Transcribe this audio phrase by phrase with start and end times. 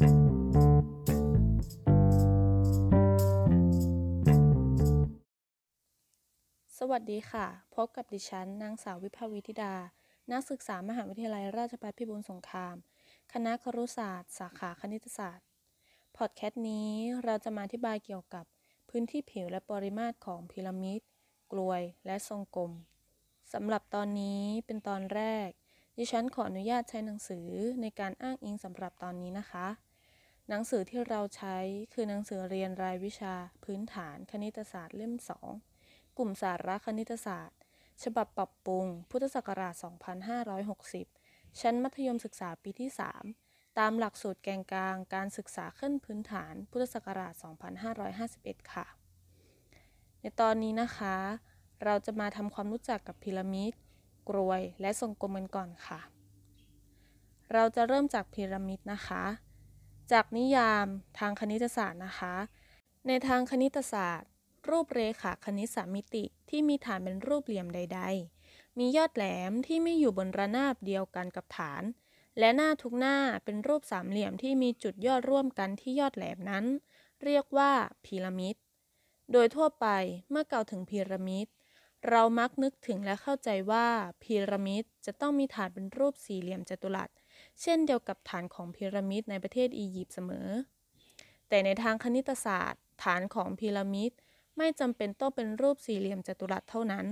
[0.00, 9.74] สวัสดีค่ะ พบกับดิฉัน นางสาววิภาวิธิดา
[10.32, 12.76] นักศึกษามหาวิทยาลัยราชภัฏพิบูลสงคราม
[13.32, 15.46] คณะครุศาสตร์ สาขาคณิตศาสตร์
[16.16, 16.90] พอดแคสต์นี้
[17.24, 18.44] เราจะมาอธิบายเกี่ยวกับ
[18.88, 21.00] พื้นที่ผิวและปริมาตรของพีระมิด
[21.52, 22.72] กลวย และทรงกลม
[23.52, 25.48] สำหรับตอนนี้เป็นตอนแรก
[25.98, 27.48] ดิฉันขออนุญาตใช้หนังสือ
[27.80, 29.89] ในการอ้างอิงสำหรับตอนนี้นะคะ
[30.52, 31.56] หนังสือที่เราใช้
[31.92, 33.34] คือหนังสือเรียนรายวิชา
[33.64, 35.14] พื้นฐานคณิตศาสตร์เล่ม
[35.64, 37.58] 2 กลุ่มสาระคณิตศาสตร์
[38.02, 39.74] ฉบับปรับปรุง พุทธศักราช
[40.86, 42.90] 2560 ชั้นมัธยมศึกษาปีที่
[43.34, 47.32] 3 ตามหลักสูตรแกนกลางการศึกษาขั้นพื้นฐาน พุทธศักราช
[48.02, 48.86] 2551 ค่ะ
[50.20, 51.16] ในตอนนี้นะคะ
[51.84, 53.72] เราจะมาทำความรู้จักกับพีระมิด
[54.28, 56.00] กรวยและทรงกลมกันก่อนค่ะ
[57.52, 59.24] เราจะเริ่มจากพีระมิดนะคะ
[60.12, 60.86] จากนิยาม
[61.18, 62.34] ทางคณิตศาสตร์นะคะ
[63.06, 64.30] ในทางคณิตศาสตร์
[64.70, 68.00] รูปเรขาคณิตสามมิติที่มีฐานเป็นรูปเหลี่ยมใด
[68.40, 71.82] ๆ มียอดแหลมที่ไม่อยู่บนระนาบเดียวกันกับฐาน
[72.38, 76.64] และหน้าทุกหน้าเป็นรูปสามเหลี่ยมที่มีจุดยอดร่วมกันที่ยอดแหลมนั้น
[77.24, 77.72] เรียกว่า
[78.04, 78.56] พีระมิด
[79.32, 79.86] โดยทั่วไป
[80.30, 81.46] เมื่อกล่าวถึงพีระมิด
[82.08, 83.86] เรามักนึกถึงและเข้าใจว่า
[84.22, 87.08] พีระมิดจะต้องมีฐานเป็นรูปสี่เหลี่ยมจัตุรัส
[87.60, 90.48] เช่นเดียวกับฐานของพีระมิดในประเทศอียิปต์เสมอ
[91.48, 94.12] แต่ในทางคณิตศาสตร์ ฐานของพีระมิด
[94.56, 97.06] ไม่จำเป็นต้องเป็นรูปสี่เหลี่ยมจัตุรัสเท่านั้น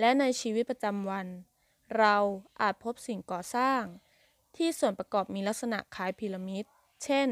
[0.00, 1.26] และในชีวิตประจำวัน
[1.98, 2.16] เรา
[2.60, 3.82] อาจพบสิ่งก่อสร้าง
[4.56, 6.64] ที่ส่วนประกอบมีลักษณะคล้ายพีระมิด
[7.04, 7.28] เช่น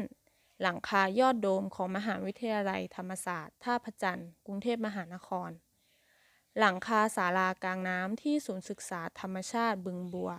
[0.61, 5.49] หลังคายอดโดมของมหาวิทยาลัยธรรมศาสตร์ท่าพระจันทร์กรุงเทพมหานคร
[6.59, 10.31] หลังคาศาลากลางน้ำที่ศูนย์ศึกษาธรรมชาติบึงบัว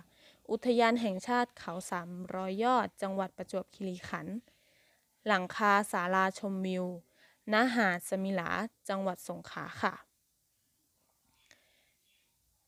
[0.50, 4.36] อุทยานแห่งชาติเขาสามร้อยยอด จังหวัดประจวบคีรีขันธ์
[5.26, 6.84] หลังคาศาลาชมวิว
[7.52, 8.50] ณหาดสมิลา
[8.88, 9.94] จังหวัดสงขลาค่ะ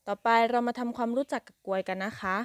[0.07, 2.37] ต่อไปเรามาทำความรู้จักกับกลวยกันนะคะ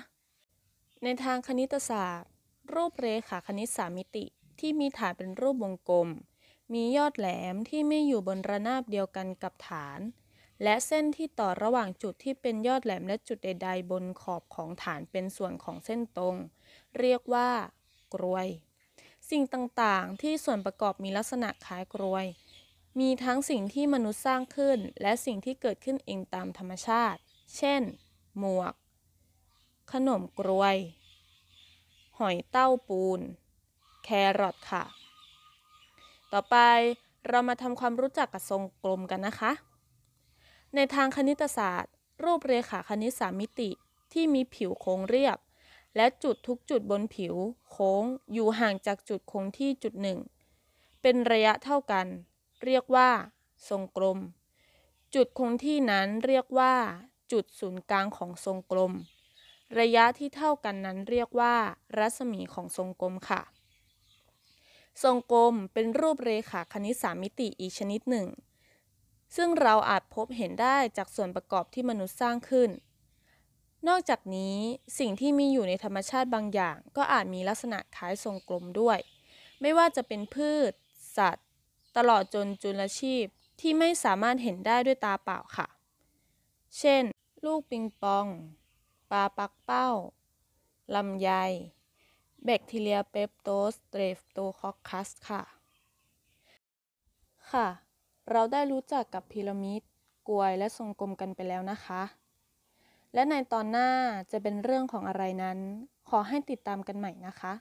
[1.03, 2.31] ในทางคณิตศาสตร์
[2.75, 4.25] รูปเรขาคณิตสามมิติ
[4.61, 6.09] ที่มีฐานเป็นรูปวงกลม
[6.73, 10.01] มียอดแหลมที่ไม่อยู่บนระนาบเดียวกันกับฐาน
[10.63, 16.37] และเส้นที่ต่อระหว่างจุดที่เป็นยอดแหลมและจุดใด ๆ บนขอบของฐานเป็นส่วนของเส้นตรง
[16.99, 17.51] เรียกว่า
[18.15, 18.47] กรวย
[19.31, 22.27] สิ่งต่างๆ ที่ส่วนประกอบมีลักษณะคล้ายกรวย
[23.01, 27.21] มีทั้งสิ่งที่มนุษย์สร้างขึ้น และสิ่งที่เกิดขึ้นเองตามธรรมชาติ
[27.57, 27.83] เช่น
[28.39, 28.75] หมวก
[29.93, 30.77] ขนมกรวย
[32.19, 33.21] หอยเต้าปูน
[34.05, 34.09] แค
[34.41, 34.85] รอทค่ะ
[36.33, 36.57] ต่อไป
[37.29, 39.53] เรามาทำความรู้จักกับทรงกลมกันนะคะ
[40.75, 41.93] ในทางคณิตศาสตร์
[42.25, 43.71] รูปเรขาคณิตสามมิติ
[44.13, 45.39] ที่มีผิวโค้งเรียบ
[45.97, 47.35] และจุดทุกจุดบนผิว
[47.71, 50.19] โค้งอยู่ห่างจากจุดคงที่จุดหนึ่ง
[51.03, 52.07] เป็นระยะเท่ากัน
[52.65, 53.11] เรียกว่า
[53.69, 54.19] ทรงกลม
[55.15, 56.75] จุดคงที่นั้นเรียกว่า
[57.33, 58.93] จุดศูนย์กลางของทรงกลม
[59.79, 61.55] ระยะที่เท่ากันนั้นเรียกว่า
[61.99, 63.43] รัศมีของทรงกลมค่ะ
[65.03, 68.29] ทรงกลมเป็นรูปเรขาคณิตสามมิติอีกชนิดหนึ่ง
[69.37, 72.71] ซึ่งเราอาจพบเห็นได้จากส่วนประกอบที่มนุษย์สร้างขึ้น
[73.89, 74.57] นอกจากนี้
[74.99, 78.99] สิ่งที่มีอยู่ในธรรมชาติบางอย่าง ก็อาจมีลักษณะคล้ายทรงกลมด้วย
[79.61, 80.73] ไม่ว่าจะเป็นพืช
[81.17, 81.49] สัตว์
[81.97, 83.25] ตลอดจนจุลชีพ
[83.61, 85.69] ที่ไม่สามารถเห็นได้ด้วยตาเปล่าค่ะ
[86.79, 87.03] เช่น
[87.45, 88.27] ลูกปิงปอง
[89.11, 89.89] ปลาปักเป้า
[90.95, 91.31] ลำไย
[92.45, 95.43] แบคทีเรียเปปโตสเตรฟโตคอคคัสค่ะ
[97.53, 97.84] ค่ะ
[98.31, 99.83] เราได้รู้จักกับพีระมิด
[100.29, 102.03] กลวยและทรงกลมกันไปแล้วนะคะ
[103.15, 103.91] และในตอนหน้า
[104.33, 105.59] จะเป็นเรื่องของอะไรนั้น
[106.09, 107.55] ขอให้ติดตามกันใหม่นะคะ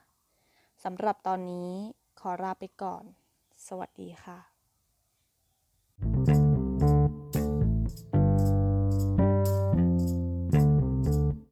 [0.83, 1.71] สำหรับตอนนี้
[2.19, 3.03] ขอลาไปก่อน
[3.67, 4.52] สวัสดีค่ะ